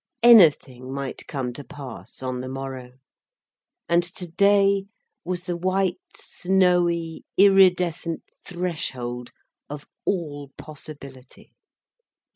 [0.23, 2.93] Anything might come to pass on the morrow.
[3.87, 4.87] And today
[5.23, 9.29] was the white, snowy iridescent threshold
[9.69, 11.53] of all possibility.